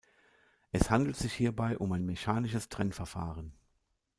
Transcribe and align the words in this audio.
Es 0.71 0.89
handelt 0.89 1.15
sich 1.15 1.31
hierbei 1.31 1.77
um 1.77 1.91
ein 1.91 2.07
mechanisches 2.07 2.69
Trennverfahren. 2.69 3.53